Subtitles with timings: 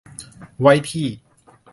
[0.59, 1.07] ไว้ที่